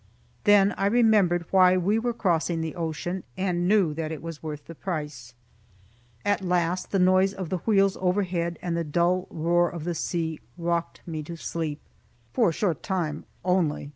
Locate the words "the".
2.61-2.73, 4.65-4.73, 6.89-6.97, 7.49-7.59, 8.75-8.83, 9.83-9.93